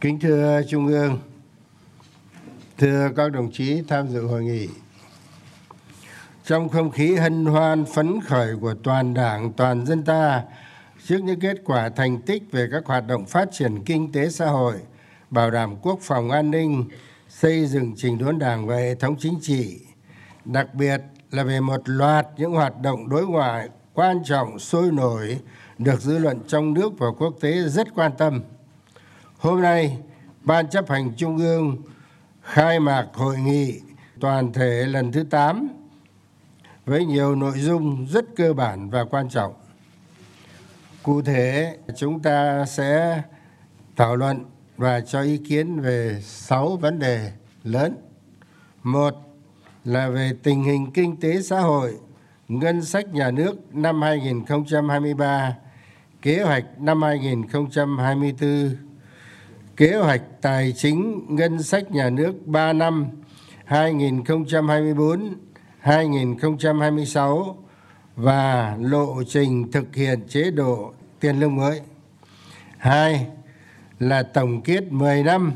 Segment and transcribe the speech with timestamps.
[0.00, 1.18] Kính thưa Trung ương,
[2.78, 4.68] thưa các đồng chí tham dự hội nghị.
[6.44, 10.42] Trong không khí hân hoan phấn khởi của toàn đảng, toàn dân ta
[11.04, 14.46] trước những kết quả thành tích về các hoạt động phát triển kinh tế xã
[14.46, 14.74] hội,
[15.30, 16.84] bảo đảm quốc phòng an ninh,
[17.28, 19.80] xây dựng trình đốn đảng và hệ thống chính trị,
[20.44, 21.00] đặc biệt
[21.30, 25.38] là về một loạt những hoạt động đối ngoại quan trọng sôi nổi
[25.78, 28.42] được dư luận trong nước và quốc tế rất quan tâm.
[29.38, 29.98] Hôm nay,
[30.46, 31.76] Ban chấp hành Trung ương
[32.42, 33.80] khai mạc hội nghị
[34.20, 35.68] toàn thể lần thứ 8
[36.84, 39.54] với nhiều nội dung rất cơ bản và quan trọng.
[41.02, 43.22] Cụ thể, chúng ta sẽ
[43.96, 44.44] thảo luận
[44.76, 47.32] và cho ý kiến về 6 vấn đề
[47.64, 47.96] lớn.
[48.82, 49.14] Một
[49.84, 51.96] là về tình hình kinh tế xã hội,
[52.48, 55.56] ngân sách nhà nước năm 2023,
[56.22, 58.85] kế hoạch năm 2024,
[59.76, 63.06] kế hoạch tài chính ngân sách nhà nước 3 năm
[63.64, 65.34] 2024
[65.78, 67.56] 2026
[68.16, 71.80] và lộ trình thực hiện chế độ tiền lương mới.
[72.78, 73.26] Hai
[73.98, 75.52] là tổng kết 10 năm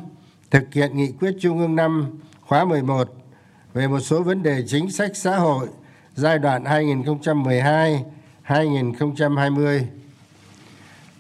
[0.51, 3.09] thực hiện nghị quyết Trung ương năm khóa 11
[3.75, 5.69] về một số vấn đề chính sách xã hội
[6.15, 6.65] giai đoạn
[8.45, 9.81] 2012-2020.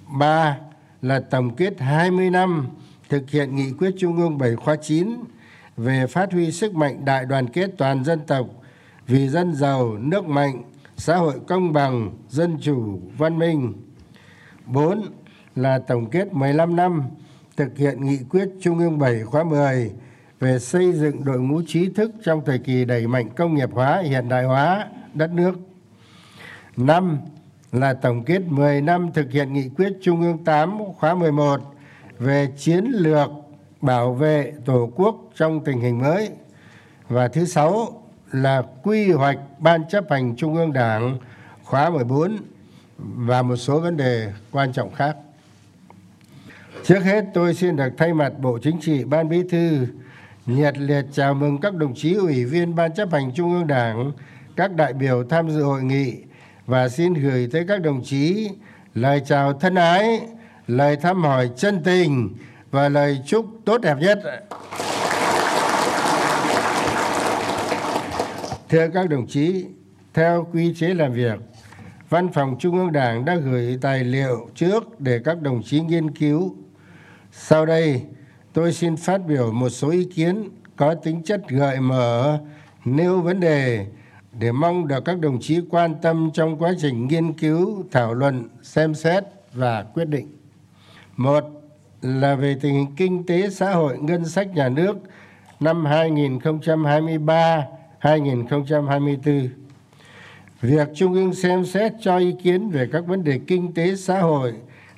[0.06, 0.56] Ba
[1.02, 2.68] là tổng kết 20 năm
[3.10, 5.08] thực hiện nghị quyết Trung ương 7 khóa 9
[5.76, 8.46] về phát huy sức mạnh đại đoàn kết toàn dân tộc
[9.06, 10.62] vì dân giàu, nước mạnh,
[10.96, 13.72] xã hội công bằng, dân chủ, văn minh.
[14.66, 15.02] 4
[15.56, 17.02] là tổng kết 15 năm
[17.56, 19.92] thực hiện nghị quyết Trung ương 7 khóa 10
[20.40, 24.02] về xây dựng đội ngũ trí thức trong thời kỳ đẩy mạnh công nghiệp hóa,
[24.04, 25.54] hiện đại hóa đất nước.
[26.76, 27.18] 5
[27.72, 31.74] là tổng kết 10 năm thực hiện nghị quyết Trung ương 8 khóa 11
[32.20, 33.30] về chiến lược
[33.80, 36.30] bảo vệ Tổ quốc trong tình hình mới.
[37.08, 41.18] Và thứ sáu là quy hoạch Ban chấp hành Trung ương Đảng
[41.64, 42.36] khóa 14
[42.98, 45.16] và một số vấn đề quan trọng khác.
[46.84, 49.86] Trước hết tôi xin được thay mặt Bộ Chính trị Ban Bí thư
[50.46, 54.12] nhiệt liệt chào mừng các đồng chí ủy viên Ban chấp hành Trung ương Đảng,
[54.56, 56.16] các đại biểu tham dự hội nghị
[56.66, 58.50] và xin gửi tới các đồng chí
[58.94, 60.20] lời chào thân ái,
[60.70, 62.28] lời thăm hỏi chân tình
[62.70, 64.20] và lời chúc tốt đẹp nhất.
[68.68, 69.66] Thưa các đồng chí,
[70.14, 71.40] theo quy chế làm việc,
[72.08, 76.10] Văn phòng Trung ương Đảng đã gửi tài liệu trước để các đồng chí nghiên
[76.10, 76.56] cứu.
[77.32, 78.02] Sau đây,
[78.52, 82.38] tôi xin phát biểu một số ý kiến có tính chất gợi mở,
[82.84, 83.86] nêu vấn đề
[84.38, 88.48] để mong được các đồng chí quan tâm trong quá trình nghiên cứu, thảo luận,
[88.62, 90.39] xem xét và quyết định.
[91.16, 91.44] Một
[92.02, 94.96] là về tình hình kinh tế xã hội ngân sách nhà nước
[95.60, 97.66] năm 2023
[97.98, 99.48] 2024.
[100.60, 104.20] Việc Trung ương xem xét cho ý kiến về các vấn đề kinh tế xã
[104.20, 104.52] hội,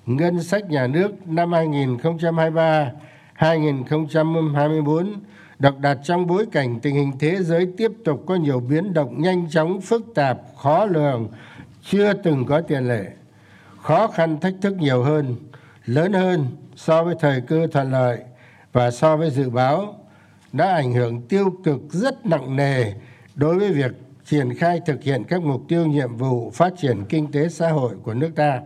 [0.07, 2.91] ngân sách nhà nước năm 2023
[3.35, 5.15] 2024
[5.59, 9.23] được đặt trong bối cảnh tình hình thế giới tiếp tục có nhiều biến động
[9.23, 11.29] nhanh chóng, phức tạp, khó lường,
[11.83, 13.05] chưa từng có tiền lệ.
[13.83, 15.37] Khó khăn thách thức nhiều hơn,
[15.87, 18.19] lớn hơn so với thời cơ thuận lợi
[18.73, 19.95] và so với dự báo
[20.53, 22.93] đã ảnh hưởng tiêu cực rất nặng nề
[23.35, 23.93] đối với việc
[24.25, 27.95] triển khai thực hiện các mục tiêu nhiệm vụ phát triển kinh tế xã hội
[28.03, 28.61] của nước ta.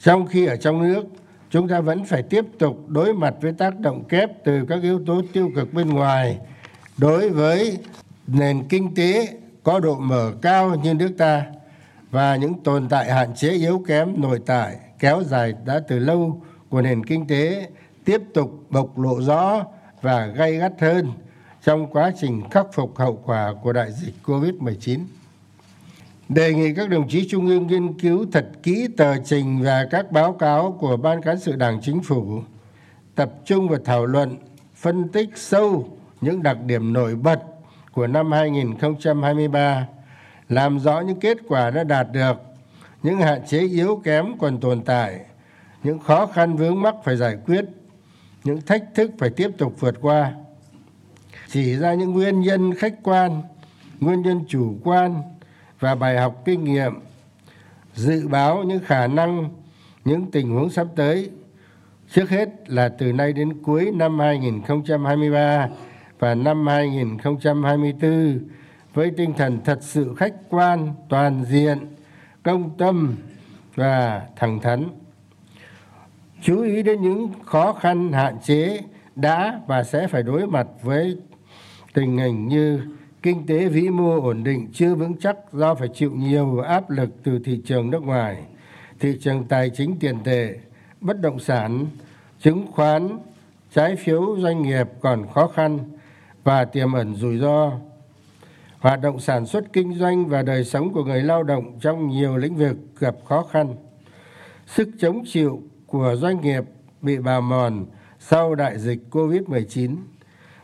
[0.00, 1.04] Trong khi ở trong nước,
[1.50, 5.00] chúng ta vẫn phải tiếp tục đối mặt với tác động kép từ các yếu
[5.06, 6.38] tố tiêu cực bên ngoài
[6.96, 7.78] đối với
[8.26, 9.28] nền kinh tế
[9.62, 11.42] có độ mở cao như nước ta
[12.10, 16.42] và những tồn tại hạn chế yếu kém nội tại kéo dài đã từ lâu
[16.68, 17.68] của nền kinh tế
[18.04, 19.64] tiếp tục bộc lộ rõ
[20.02, 21.12] và gay gắt hơn
[21.64, 25.00] trong quá trình khắc phục hậu quả của đại dịch Covid-19.
[26.28, 30.12] Đề nghị các đồng chí Trung ương nghiên cứu thật kỹ tờ trình và các
[30.12, 32.42] báo cáo của Ban Cán sự Đảng Chính phủ,
[33.14, 34.36] tập trung vào thảo luận,
[34.76, 35.88] phân tích sâu
[36.20, 37.40] những đặc điểm nổi bật
[37.92, 39.86] của năm 2023,
[40.48, 42.53] làm rõ những kết quả đã đạt được,
[43.04, 45.20] những hạn chế yếu kém còn tồn tại,
[45.82, 47.64] những khó khăn vướng mắc phải giải quyết,
[48.44, 50.32] những thách thức phải tiếp tục vượt qua.
[51.48, 53.42] Chỉ ra những nguyên nhân khách quan
[54.00, 55.22] nguyên nhân chủ quan
[55.80, 56.92] và bài học kinh nghiệm.
[57.94, 59.50] Dự báo những khả năng
[60.04, 61.30] những tình huống sắp tới.
[62.10, 65.68] Trước hết là từ nay đến cuối năm 2023
[66.18, 68.40] và năm 2024
[68.94, 71.78] với tinh thần thật sự khách quan toàn diện
[72.44, 73.16] công tâm
[73.74, 74.88] và thẳng thắn.
[76.42, 78.80] Chú ý đến những khó khăn, hạn chế
[79.16, 81.18] đã và sẽ phải đối mặt với
[81.94, 82.80] tình hình như
[83.22, 87.10] kinh tế vĩ mô ổn định chưa vững chắc do phải chịu nhiều áp lực
[87.22, 88.42] từ thị trường nước ngoài,
[89.00, 90.54] thị trường tài chính tiền tệ,
[91.00, 91.86] bất động sản,
[92.40, 93.18] chứng khoán,
[93.74, 95.78] trái phiếu doanh nghiệp còn khó khăn
[96.44, 97.72] và tiềm ẩn rủi ro
[98.84, 102.36] hoạt động sản xuất kinh doanh và đời sống của người lao động trong nhiều
[102.36, 103.74] lĩnh vực gặp khó khăn.
[104.66, 106.64] Sức chống chịu của doanh nghiệp
[107.02, 107.86] bị bào mòn
[108.18, 109.96] sau đại dịch covid-19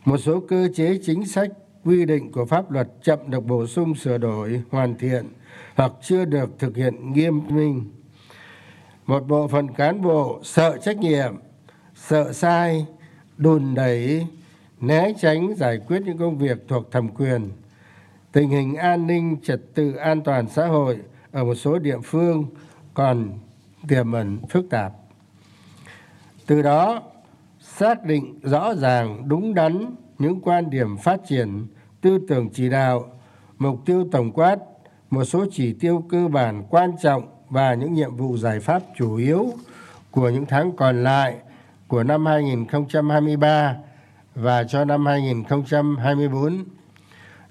[0.05, 1.51] một số cơ chế chính sách,
[1.85, 5.25] quy định của pháp luật chậm được bổ sung, sửa đổi, hoàn thiện
[5.75, 7.91] hoặc chưa được thực hiện nghiêm minh.
[9.07, 11.35] Một bộ phận cán bộ sợ trách nhiệm,
[11.95, 12.87] sợ sai,
[13.37, 14.27] đùn đẩy,
[14.81, 17.51] né tránh giải quyết những công việc thuộc thẩm quyền
[18.33, 20.99] tình hình an ninh, trật tự an toàn xã hội
[21.33, 22.47] ở một số địa phương
[22.95, 23.39] còn
[23.89, 24.93] tiềm ẩn phức tạp
[26.51, 27.03] từ đó,
[27.61, 31.67] xác định rõ ràng, đúng đắn những quan điểm phát triển,
[32.01, 33.13] tư tưởng chỉ đạo,
[33.59, 34.57] mục tiêu tổng quát,
[35.11, 39.17] một số chỉ tiêu cơ bản quan trọng và những nhiệm vụ giải pháp chủ
[39.17, 39.53] yếu
[40.11, 41.37] của những tháng còn lại
[41.89, 43.77] của năm 2023
[44.35, 46.65] và cho năm 2024.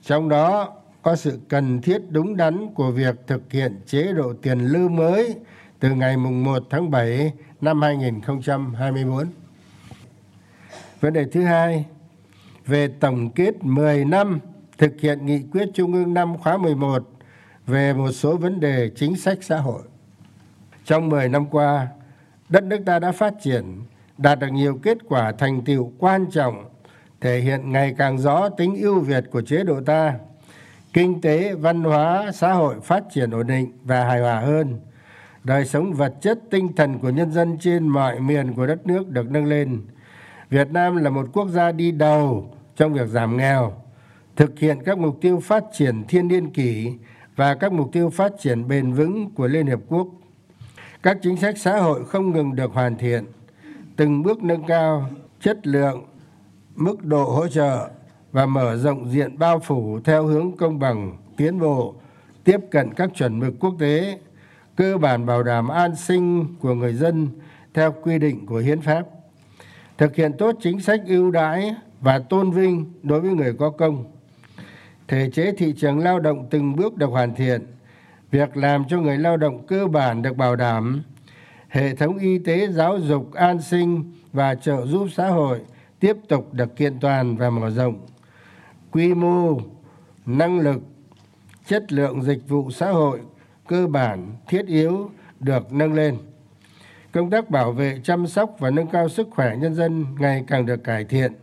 [0.03, 4.59] Trong đó có sự cần thiết đúng đắn của việc thực hiện chế độ tiền
[4.59, 5.35] lương mới
[5.79, 9.25] từ ngày 1 tháng 7 năm 2024.
[10.99, 11.85] Vấn đề thứ hai
[12.65, 14.39] về tổng kết 10 năm
[14.77, 17.09] thực hiện nghị quyết Trung ương năm khóa 11
[17.67, 19.81] về một số vấn đề chính sách xã hội.
[20.85, 21.87] Trong 10 năm qua,
[22.49, 23.81] đất nước ta đã phát triển,
[24.17, 26.65] đạt được nhiều kết quả thành tiệu quan trọng,
[27.21, 30.13] thể hiện ngày càng rõ tính ưu việt của chế độ ta.
[30.93, 34.79] Kinh tế, văn hóa, xã hội phát triển ổn định và hài hòa hơn.
[35.43, 39.09] Đời sống vật chất, tinh thần của nhân dân trên mọi miền của đất nước
[39.09, 39.81] được nâng lên.
[40.49, 43.73] Việt Nam là một quốc gia đi đầu trong việc giảm nghèo,
[44.35, 46.93] thực hiện các mục tiêu phát triển thiên niên kỷ
[47.35, 50.07] và các mục tiêu phát triển bền vững của Liên Hiệp Quốc.
[51.03, 53.25] Các chính sách xã hội không ngừng được hoàn thiện,
[53.95, 55.09] từng bước nâng cao
[55.41, 56.05] chất lượng,
[56.79, 57.89] mức độ hỗ trợ
[58.31, 61.95] và mở rộng diện bao phủ theo hướng công bằng, tiến bộ,
[62.43, 64.19] tiếp cận các chuẩn mực quốc tế,
[64.79, 67.27] cơ bản bảo đảm an sinh của người dân
[67.73, 69.03] theo quy định của hiến pháp
[69.97, 74.05] thực hiện tốt chính sách ưu đãi và tôn vinh đối với người có công
[75.07, 77.65] thể chế thị trường lao động từng bước được hoàn thiện
[78.31, 81.03] việc làm cho người lao động cơ bản được bảo đảm
[81.67, 85.59] hệ thống y tế giáo dục an sinh và trợ giúp xã hội
[85.99, 88.05] tiếp tục được kiện toàn và mở rộng.
[88.91, 89.59] Quy mô,
[90.25, 90.81] năng lực,
[91.67, 93.19] chất lượng dịch vụ xã hội
[93.67, 96.17] cơ bản thiết yếu được nâng lên.
[97.11, 100.65] Công tác bảo vệ, chăm sóc và nâng cao sức khỏe nhân dân ngày càng
[100.65, 101.33] được cải thiện.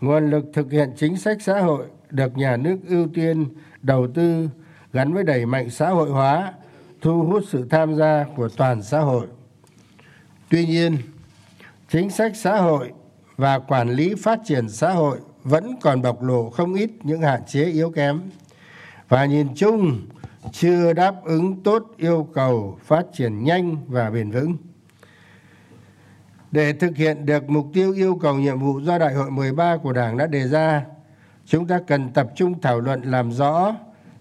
[0.00, 3.46] Nguồn lực thực hiện chính sách xã hội được nhà nước ưu tiên
[3.82, 4.48] đầu tư
[4.92, 6.52] gắn với đẩy mạnh xã hội hóa,
[7.00, 9.26] thu hút sự tham gia của toàn xã hội.
[10.50, 10.96] Tuy nhiên,
[11.88, 12.92] chính sách xã hội
[13.36, 17.40] và quản lý phát triển xã hội vẫn còn bộc lộ không ít những hạn
[17.46, 18.20] chế yếu kém.
[19.08, 20.00] Và nhìn chung
[20.52, 24.56] chưa đáp ứng tốt yêu cầu phát triển nhanh và bền vững.
[26.50, 29.92] Để thực hiện được mục tiêu yêu cầu nhiệm vụ do đại hội 13 của
[29.92, 30.84] Đảng đã đề ra,
[31.46, 33.76] chúng ta cần tập trung thảo luận làm rõ,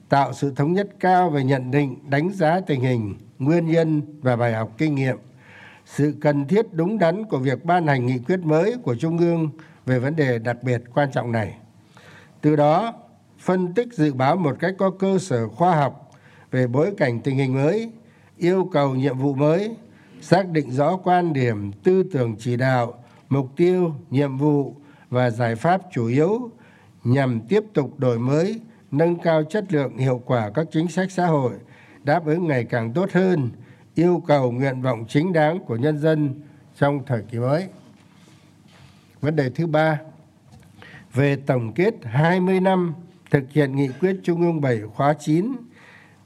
[0.10, 4.36] tạo sự thống nhất cao về nhận định, đánh giá tình hình, nguyên nhân và
[4.36, 5.18] bài học kinh nghiệm,
[5.86, 9.50] sự cần thiết đúng đắn của việc ban hành nghị quyết mới của Trung ương
[9.86, 11.58] về vấn đề đặc biệt quan trọng này.
[12.42, 12.94] Từ đó,
[13.40, 16.12] phân tích dự báo một cách có cơ sở khoa học
[16.52, 17.92] về bối cảnh tình hình mới,
[18.38, 19.76] yêu cầu nhiệm vụ mới,
[20.22, 24.76] xác định rõ quan điểm tư tưởng chỉ đạo mục tiêu nhiệm vụ
[25.10, 26.52] và giải pháp chủ yếu
[27.04, 28.60] nhằm tiếp tục đổi mới
[28.92, 31.52] nâng cao chất lượng hiệu quả các chính sách xã hội
[32.04, 33.50] đáp ứng ngày càng tốt hơn
[33.96, 36.42] yêu cầu nguyện vọng chính đáng của nhân dân
[36.76, 37.68] trong thời kỳ mới.
[39.22, 40.00] Vấn đề thứ ba,
[41.14, 42.94] về tổng kết 20 năm
[43.32, 45.52] thực hiện nghị quyết Trung ương 7 khóa 9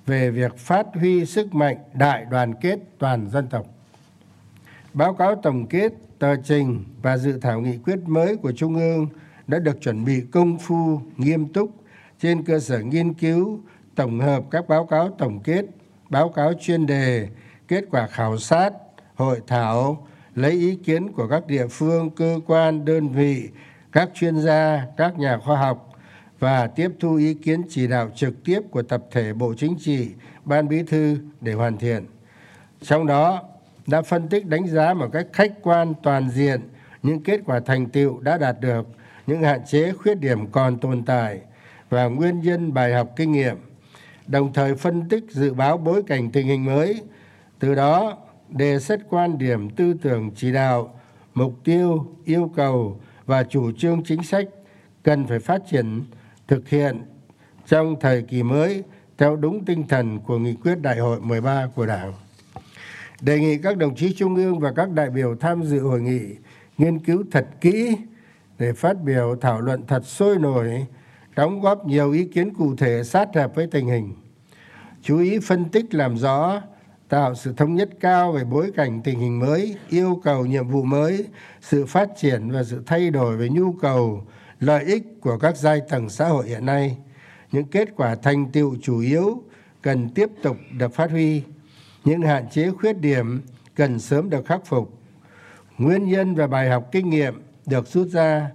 [0.05, 3.65] về việc phát huy sức mạnh đại đoàn kết toàn dân tộc.
[4.93, 9.07] Báo cáo tổng kết tờ trình và dự thảo nghị quyết mới của trung ương
[9.47, 11.71] đã được chuẩn bị công phu, nghiêm túc
[12.19, 13.59] trên cơ sở nghiên cứu,
[13.95, 15.65] tổng hợp các báo cáo tổng kết,
[16.09, 17.27] báo cáo chuyên đề
[17.67, 18.73] kết quả khảo sát,
[19.15, 23.49] hội thảo, lấy ý kiến của các địa phương, cơ quan, đơn vị,
[23.91, 25.89] các chuyên gia, các nhà khoa học
[26.39, 30.09] và tiếp thu ý kiến chỉ đạo trực tiếp của tập thể bộ chính trị,
[30.45, 32.05] ban bí thư để hoàn thiện.
[32.81, 33.43] Trong đó,
[33.87, 36.61] đã phân tích đánh giá một cách khách quan toàn diện
[37.03, 38.87] những kết quả thành tựu đã đạt được,
[39.27, 41.39] những hạn chế, khuyết điểm còn tồn tại
[41.89, 43.55] và nguyên nhân bài học kinh nghiệm,
[44.27, 47.01] đồng thời phân tích dự báo bối cảnh tình hình mới
[47.59, 48.17] từ đó
[48.49, 50.99] đề xuất quan điểm tư tưởng chỉ đạo
[51.33, 54.47] mục tiêu yêu cầu và chủ trương chính sách
[55.03, 56.03] cần phải phát triển
[56.47, 57.01] thực hiện
[57.67, 58.83] trong thời kỳ mới
[59.17, 62.13] theo đúng tinh thần của nghị quyết đại hội 13 của Đảng.
[63.21, 66.21] Đề nghị các đồng chí trung ương và các đại biểu tham dự hội nghị
[66.77, 67.97] nghiên cứu thật kỹ
[68.59, 70.85] để phát biểu thảo luận thật sôi nổi,
[71.35, 74.13] đóng góp nhiều ý kiến cụ thể sát hợp với tình hình.
[75.01, 76.61] Chú ý phân tích làm rõ,
[77.09, 80.83] tạo sự thống nhất cao về bối cảnh tình hình mới, yêu cầu nhiệm vụ
[80.83, 81.25] mới,
[81.61, 84.23] sự phát triển và sự thay đổi về nhu cầu,
[84.59, 86.97] lợi ích của các giai tầng xã hội hiện nay.
[87.51, 89.43] Những kết quả thành tựu chủ yếu
[89.81, 91.43] cần tiếp tục được phát huy.
[92.03, 93.41] Những hạn chế khuyết điểm
[93.75, 94.99] cần sớm được khắc phục.
[95.77, 98.51] Nguyên nhân và bài học kinh nghiệm được rút ra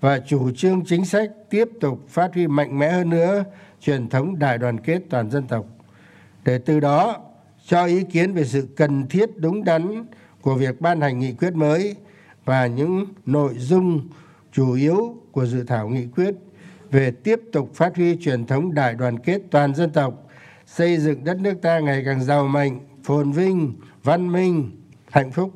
[0.00, 3.44] và chủ trương chính sách tiếp tục phát huy mạnh mẽ hơn nữa
[3.80, 5.66] truyền thống đại đoàn kết toàn dân tộc.
[6.44, 7.16] Để từ đó
[7.66, 10.04] cho ý kiến về sự cần thiết đúng đắn
[10.40, 11.96] của việc ban hành nghị quyết mới
[12.44, 14.08] và những nội dung
[14.52, 16.34] chủ yếu của dự thảo nghị quyết
[16.90, 20.28] về tiếp tục phát huy truyền thống đại đoàn kết toàn dân tộc,
[20.66, 24.70] xây dựng đất nước ta ngày càng giàu mạnh, phồn vinh, văn minh,
[25.10, 25.52] hạnh phúc.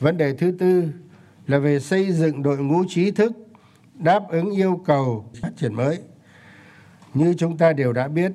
[0.00, 0.88] Vấn đề thứ tư
[1.46, 3.32] là về xây dựng đội ngũ trí thức
[3.94, 5.98] đáp ứng yêu cầu phát triển mới.
[7.14, 8.32] Như chúng ta đều đã biết,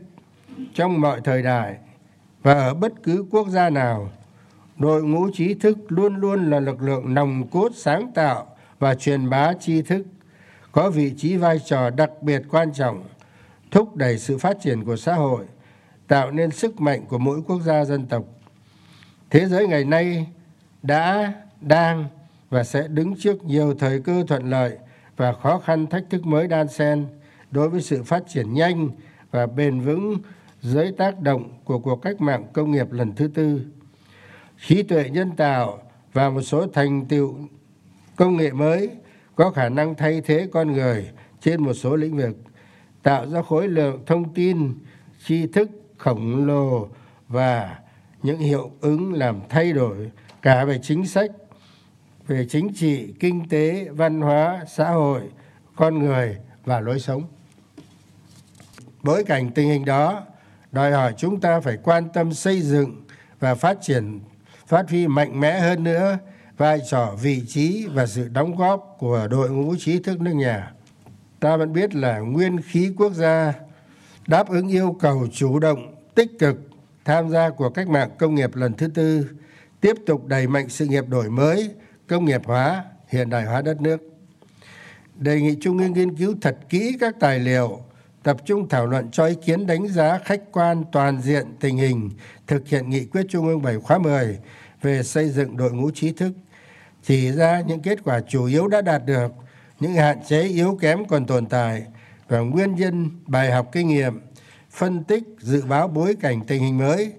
[0.74, 1.78] trong mọi thời đại
[2.44, 4.10] và ở bất cứ quốc gia nào,
[4.78, 8.48] đội ngũ trí thức luôn luôn là lực lượng nòng cốt sáng tạo
[8.80, 10.06] và truyền bá tri thức,
[10.72, 13.04] có vị trí vai trò đặc biệt quan trọng,
[13.72, 15.46] thúc đẩy sự phát triển của xã hội,
[16.08, 18.24] tạo nên sức mạnh của mỗi quốc gia dân tộc.
[19.30, 20.28] Thế giới ngày nay
[20.84, 22.06] đã, đang
[22.50, 24.78] và sẽ đứng trước nhiều thời cơ thuận lợi
[25.18, 27.06] và khó khăn thách thức mới đan xen
[27.52, 28.90] đối với sự phát triển nhanh
[29.32, 30.18] và bền vững
[30.62, 33.62] dưới tác động của cuộc cách mạng công nghiệp lần thứ tư.
[34.68, 35.80] Trí tuệ nhân tạo
[36.14, 37.36] và một số thành tựu
[38.16, 38.90] công nghệ mới
[39.36, 41.10] có khả năng thay thế con người
[41.42, 42.38] trên một số lĩnh vực,
[43.04, 44.74] tạo ra khối lượng thông tin,
[45.26, 46.88] tri thức khổng lồ
[47.28, 47.80] và
[48.24, 50.12] những hiệu ứng làm thay đổi
[50.42, 51.32] cả về chính sách,
[52.28, 55.22] về chính trị, kinh tế, văn hóa, xã hội,
[55.76, 57.24] con người và lối sống.
[59.04, 60.24] Bối cảnh tình hình đó
[60.78, 63.02] đòi hỏi chúng ta phải quan tâm xây dựng
[63.40, 64.20] và phát triển,
[64.68, 66.18] phát huy mạnh mẽ hơn nữa
[66.58, 70.72] vai trò, vị trí và sự đóng góp của đội ngũ trí thức nước nhà.
[71.40, 73.54] Ta vẫn biết là nguyên khí quốc gia
[74.28, 76.58] đáp ứng yêu cầu chủ động, tích cực
[77.06, 79.30] tham gia của cách mạng công nghiệp lần thứ tư,
[79.82, 81.70] tiếp tục đẩy mạnh sự nghiệp đổi mới,
[82.08, 84.02] công nghiệp hóa, hiện đại hóa đất nước.
[85.16, 87.80] Đề nghị trung ương nghiên cứu thật kỹ các tài liệu
[88.28, 92.10] tập trung thảo luận cho ý kiến đánh giá khách quan toàn diện tình hình,
[92.48, 94.40] thực hiện nghị quyết trung ương bảy khóa 10
[94.82, 96.32] về xây dựng đội ngũ trí thức.
[97.04, 99.32] Chỉ ra những kết quả chủ yếu đã đạt được,
[99.80, 101.84] những hạn chế yếu kém còn tồn tại
[102.28, 104.20] và nguyên nhân bài học kinh nghiệm,
[104.72, 107.12] phân tích, dự báo bối cảnh tình hình mới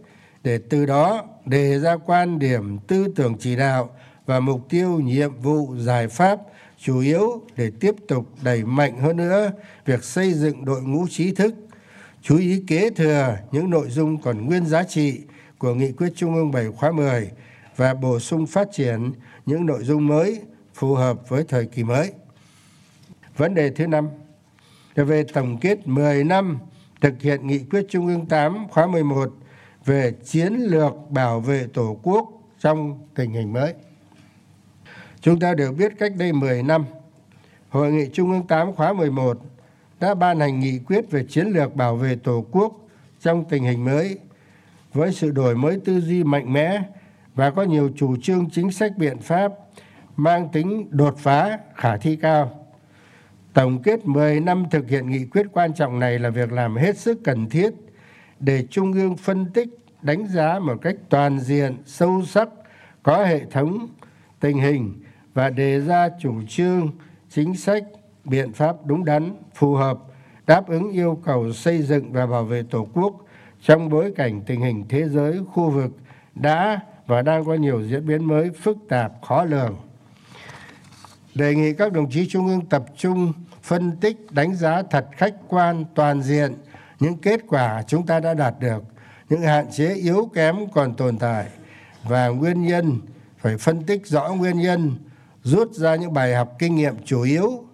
[0.45, 3.91] để từ đó đề ra quan điểm, tư tưởng chỉ đạo
[4.27, 6.39] và mục tiêu, nhiệm vụ, giải pháp
[6.79, 9.51] chủ yếu để tiếp tục đẩy mạnh hơn nữa
[9.87, 11.55] việc xây dựng đội ngũ trí thức,
[12.23, 15.21] chú ý kế thừa những nội dung còn nguyên giá trị
[15.59, 17.31] của nghị quyết trung ương 7 khóa 10
[17.77, 19.13] và bổ sung phát triển
[19.47, 20.41] những nội dung mới
[20.75, 22.13] phù hợp với thời kỳ mới.
[23.37, 24.09] Vấn đề thứ năm,
[24.95, 26.59] là về tổng kết 10 năm
[27.01, 29.33] thực hiện nghị quyết Trung ương 8 khóa 11
[29.85, 32.29] về chiến lược bảo vệ Tổ quốc
[32.61, 33.75] trong tình hình mới.
[35.21, 36.85] Chúng ta đều biết cách đây 10 năm,
[37.69, 39.39] Hội nghị Trung ương 8 khóa 11
[40.01, 42.73] đã ban hành nghị quyết về chiến lược bảo vệ Tổ quốc
[43.21, 44.19] trong tình hình mới
[44.93, 46.83] với sự đổi mới tư duy mạnh mẽ
[47.35, 49.53] và có nhiều chủ trương chính sách biện pháp
[50.17, 52.67] mang tính đột phá khả thi cao.
[53.53, 56.99] Tổng kết 10 năm thực hiện nghị quyết quan trọng này là việc làm hết
[56.99, 57.71] sức cần thiết
[58.41, 59.69] để Trung ương phân tích,
[60.03, 62.49] đánh giá một cách toàn diện, sâu sắc,
[63.03, 63.89] có hệ thống
[64.41, 64.95] tình hình
[65.39, 66.91] và đề ra chủ trương,
[67.31, 67.85] chính sách,
[68.25, 69.99] biện pháp đúng đắn, phù hợp,
[70.47, 73.15] đáp ứng yêu cầu xây dựng và bảo vệ Tổ quốc
[73.63, 75.91] trong bối cảnh tình hình thế giới, khu vực
[76.35, 79.77] đã và đang có nhiều diễn biến mới phức tạp khó lường.
[81.35, 85.35] Đề nghị các đồng chí trung ương tập trung phân tích đánh giá thật khách
[85.49, 86.55] quan toàn diện
[87.01, 88.85] những kết quả chúng ta đã đạt được
[89.29, 91.47] những hạn chế yếu kém còn tồn tại
[92.05, 93.01] và nguyên nhân
[93.39, 94.95] phải phân tích rõ nguyên nhân
[95.43, 97.65] rút ra những bài học kinh nghiệm chủ yếu,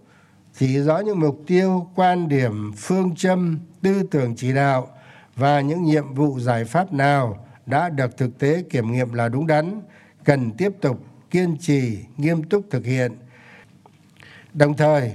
[0.59, 4.89] chỉ rõ những mục tiêu, quan điểm, phương châm, tư tưởng chỉ đạo
[5.37, 9.47] và những nhiệm vụ giải pháp nào đã được thực tế kiểm nghiệm là đúng
[9.47, 9.81] đắn,
[10.25, 13.13] cần tiếp tục kiên trì, nghiêm túc thực hiện.
[14.55, 15.13] Đồng thời,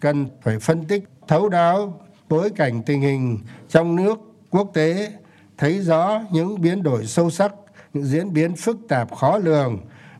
[0.00, 4.18] cần phải phân tích, thấu đáo bối cảnh tình hình trong nước,
[4.50, 5.12] quốc tế,
[5.58, 7.52] thấy rõ những biến đổi sâu sắc,
[7.94, 9.78] những diễn biến phức tạp khó lường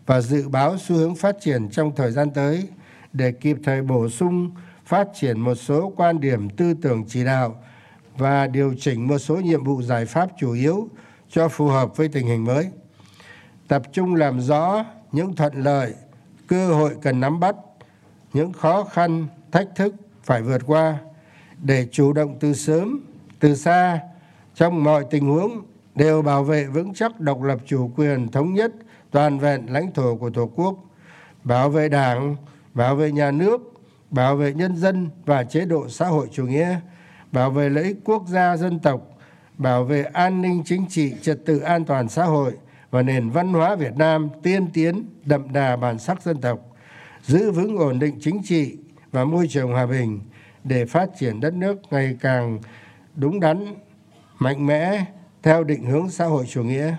[0.08, 2.68] và dự báo xu hướng phát triển trong thời gian tới
[3.12, 4.50] để kịp thời bổ sung,
[4.86, 7.62] phát triển một số quan điểm tư tưởng chỉ đạo
[8.16, 10.88] và điều chỉnh một số nhiệm vụ giải pháp chủ yếu
[11.30, 12.68] cho phù hợp với tình hình mới.
[13.68, 15.94] Tập trung làm rõ những thuận lợi,
[16.46, 17.56] cơ hội cần nắm bắt,
[18.32, 20.98] những khó khăn, thách thức phải vượt qua
[21.62, 23.00] để chủ động từ sớm,
[23.40, 24.00] từ xa,
[24.54, 25.62] trong mọi tình huống
[25.94, 28.72] đều bảo vệ vững chắc độc lập chủ quyền thống nhất
[29.10, 30.78] toàn vẹn lãnh thổ của tổ quốc,
[31.44, 32.36] bảo vệ đảng,
[32.74, 33.72] bảo vệ nhà nước,
[34.10, 36.80] bảo vệ nhân dân và chế độ xã hội chủ nghĩa,
[37.32, 39.00] bảo vệ lợi ích quốc gia dân tộc,
[39.58, 42.52] bảo vệ an ninh chính trị, trật tự an toàn xã hội
[42.90, 46.58] và nền văn hóa việt nam tiên tiến, đậm đà bản sắc dân tộc,
[47.22, 48.76] giữ vững ổn định chính trị
[49.12, 50.20] và môi trường hòa bình
[50.64, 52.58] để phát triển đất nước ngày càng
[53.14, 53.74] đúng đắn,
[54.38, 55.04] mạnh mẽ,
[55.42, 56.96] theo định hướng xã hội chủ nghĩa.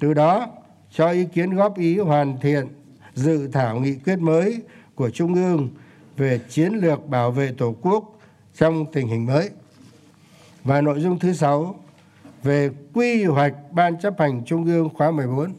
[0.00, 0.46] Từ đó
[0.90, 2.66] cho ý kiến góp ý hoàn thiện
[3.14, 4.62] dự thảo nghị quyết mới
[4.94, 5.68] của trung ương
[6.16, 8.18] về chiến lược bảo vệ tổ quốc
[8.54, 9.50] trong tình hình mới.
[10.64, 11.74] Và nội dung thứ sáu
[12.42, 15.52] về quy hoạch ban chấp hành trung ương khóa 14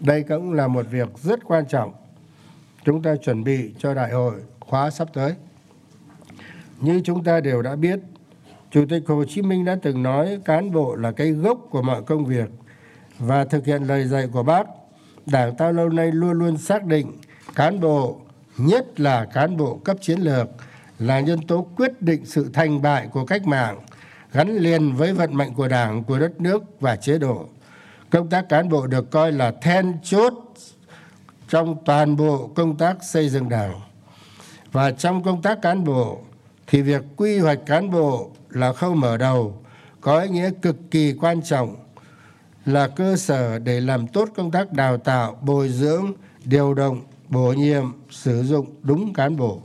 [0.00, 1.92] đây cũng là một việc rất quan trọng
[2.84, 5.34] chúng ta chuẩn bị cho đại hội khóa sắp tới.
[6.80, 8.00] Như chúng ta đều đã biết,
[8.70, 12.02] chủ tịch hồ chí minh đã từng nói cán bộ là cái gốc của mọi
[12.02, 12.50] công việc
[13.18, 14.66] và thực hiện lời dạy của bác,
[15.26, 17.12] đảng ta lâu nay luôn luôn xác định
[17.54, 18.20] cán bộ,
[18.58, 20.48] nhất là cán bộ cấp chiến lược,
[20.98, 23.80] là nhân tố quyết định sự thành bại của cách mạng,
[24.32, 27.46] gắn liền với vận mệnh của đảng, của đất nước và chế độ.
[28.10, 30.34] Công tác cán bộ được coi là then chốt
[31.48, 33.80] trong toàn bộ công tác xây dựng đảng.
[34.72, 36.20] Và trong công tác cán bộ,
[36.66, 39.62] thì việc quy hoạch cán bộ là khâu mở đầu,
[40.00, 41.76] có ý nghĩa cực kỳ quan trọng
[42.66, 46.12] là cơ sở để làm tốt công tác đào tạo bồi dưỡng
[46.44, 49.62] điều động bổ nhiệm sử dụng đúng cán bộ.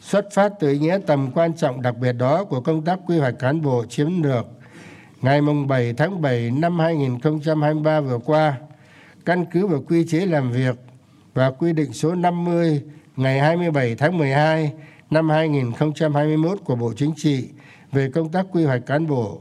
[0.00, 3.18] Xuất phát từ ý nghĩa tầm quan trọng đặc biệt đó của công tác quy
[3.18, 4.46] hoạch cán bộ chiến lược
[5.22, 8.56] ngày 7 tháng 7 năm 2023 vừa qua
[9.24, 10.76] căn cứ vào quy chế làm việc
[11.34, 12.82] và quy định số 50
[13.16, 14.72] ngày 27 tháng 12
[15.10, 17.48] năm 2021 của Bộ Chính trị
[17.92, 19.40] về công tác quy hoạch cán bộ,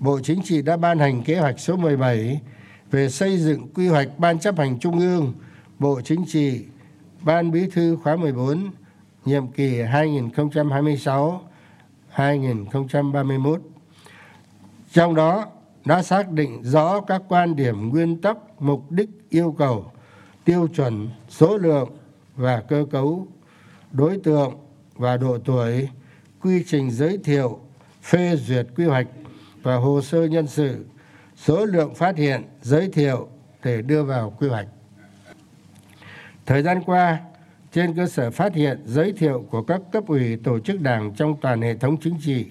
[0.00, 2.40] Bộ Chính trị đã ban hành kế hoạch số 17
[2.90, 5.34] về xây dựng quy hoạch Ban chấp hành Trung ương,
[5.78, 6.64] Bộ Chính trị,
[7.22, 8.70] Ban Bí thư khóa 14,
[9.24, 9.82] nhiệm kỳ
[12.16, 13.58] 2026-2031.
[14.92, 15.46] Trong đó
[15.84, 19.92] đã xác định rõ các quan điểm nguyên tắc, mục đích, yêu cầu,
[20.44, 21.88] tiêu chuẩn, số lượng
[22.36, 23.26] và cơ cấu,
[23.92, 24.54] đối tượng
[24.94, 25.88] và độ tuổi,
[26.42, 27.60] quy trình giới thiệu,
[28.02, 29.06] phê duyệt quy hoạch
[29.66, 30.84] và hồ sơ nhân sự,
[31.36, 33.28] số lượng phát hiện, giới thiệu
[33.64, 34.66] để đưa vào quy hoạch.
[36.46, 37.18] Thời gian qua,
[37.72, 41.36] trên cơ sở phát hiện giới thiệu của các cấp ủy tổ chức đảng trong
[41.40, 42.46] toàn hệ thống chính trị,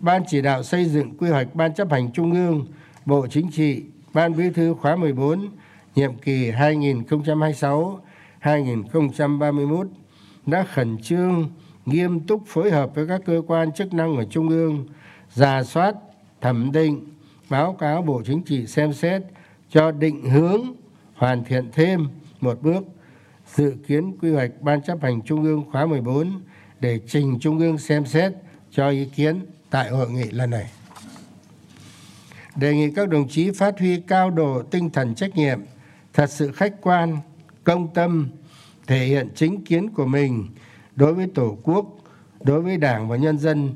[0.00, 2.66] Ban chỉ đạo xây dựng quy hoạch Ban chấp hành Trung ương,
[3.04, 5.48] Bộ Chính trị, Ban bí thư khóa 14,
[5.94, 6.50] nhiệm kỳ
[8.42, 9.86] 2026-2031
[10.46, 11.50] đã khẩn trương,
[11.86, 14.86] nghiêm túc phối hợp với các cơ quan chức năng ở Trung ương,
[15.32, 15.94] giả soát,
[16.44, 17.06] thẩm định,
[17.50, 19.22] báo cáo Bộ Chính trị xem xét
[19.70, 20.60] cho định hướng
[21.14, 22.08] hoàn thiện thêm
[22.40, 22.84] một bước
[23.54, 26.40] dự kiến quy hoạch Ban chấp hành Trung ương khóa 14
[26.80, 28.32] để trình Trung ương xem xét
[28.70, 30.70] cho ý kiến tại hội nghị lần này.
[32.56, 35.60] Đề nghị các đồng chí phát huy cao độ tinh thần trách nhiệm,
[36.12, 37.18] thật sự khách quan,
[37.64, 38.28] công tâm,
[38.86, 40.46] thể hiện chính kiến của mình
[40.96, 41.86] đối với Tổ quốc,
[42.40, 43.74] đối với Đảng và nhân dân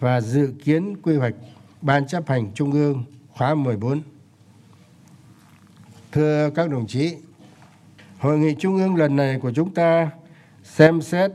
[0.00, 1.34] và dự kiến quy hoạch
[1.82, 4.02] Ban chấp hành Trung ương khóa 14.
[6.12, 7.16] Thưa các đồng chí,
[8.18, 10.10] Hội nghị Trung ương lần này của chúng ta
[10.64, 11.30] xem xét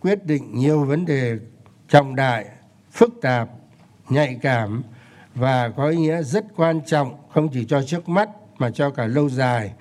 [0.00, 1.38] quyết định nhiều vấn đề
[1.88, 2.46] trọng đại,
[2.92, 3.48] phức tạp,
[4.08, 4.82] nhạy cảm
[5.34, 9.06] và có ý nghĩa rất quan trọng không chỉ cho trước mắt mà cho cả
[9.06, 9.72] lâu dài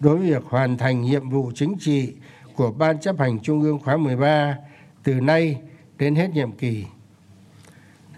[0.00, 2.14] đối với việc hoàn thành nhiệm vụ chính trị
[2.56, 4.56] của Ban chấp hành Trung ương khóa 13
[5.02, 5.60] từ nay
[5.98, 6.84] đến hết nhiệm kỳ.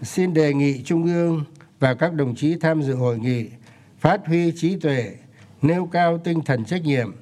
[0.01, 1.43] Xin đề nghị Trung ương
[1.79, 3.49] và các đồng chí tham dự hội nghị
[3.99, 5.15] phát huy trí tuệ,
[5.61, 7.15] nêu cao tinh thần trách nhiệm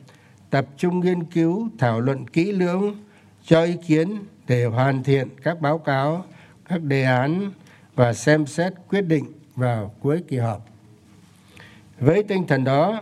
[0.49, 2.95] tập trung nghiên cứu thảo luận kỹ lưỡng
[3.43, 6.25] cho ý kiến để hoàn thiện các báo cáo
[6.69, 7.51] các đề án
[7.95, 10.65] và xem xét quyết định vào cuối kỳ họp
[11.99, 13.01] với tinh thần đó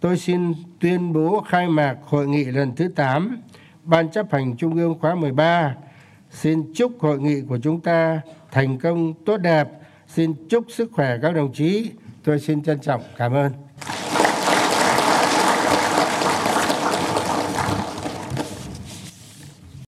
[0.00, 3.42] tôi xin tuyên bố khai mạc hội nghị lần thứ 8
[3.84, 5.76] Ban chấp hành Trung ương khóa 13.
[6.30, 8.20] Xin chúc hội nghị của chúng ta
[8.54, 9.68] thành công tốt đẹp.
[10.08, 11.90] Xin chúc sức khỏe các đồng chí.
[12.24, 13.52] Tôi xin trân trọng cảm ơn.